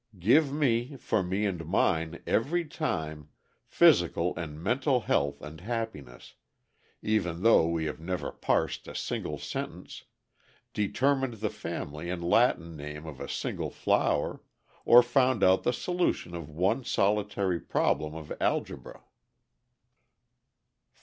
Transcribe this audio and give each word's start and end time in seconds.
Give 0.17 0.51
me, 0.51 0.95
for 0.97 1.21
me 1.21 1.45
and 1.45 1.63
mine, 1.67 2.23
every 2.25 2.65
time, 2.65 3.29
physical 3.67 4.35
and 4.35 4.59
mental 4.59 5.01
health 5.01 5.43
and 5.43 5.61
happiness, 5.61 6.33
even 7.03 7.43
though 7.43 7.67
we 7.67 7.85
have 7.85 7.99
never 7.99 8.31
parsed 8.31 8.87
a 8.87 8.95
single 8.95 9.37
sentence, 9.37 10.05
determined 10.73 11.35
the 11.35 11.51
family 11.51 12.09
and 12.09 12.27
Latin 12.27 12.75
name 12.75 13.05
of 13.05 13.19
a 13.19 13.29
single 13.29 13.69
flower, 13.69 14.41
or 14.85 15.03
found 15.03 15.43
out 15.43 15.61
the 15.61 15.71
solution 15.71 16.33
of 16.33 16.49
one 16.49 16.83
solitary 16.83 17.59
problem 17.59 18.15
of 18.15 18.33
algebra. 18.41 19.01
4. 19.01 19.01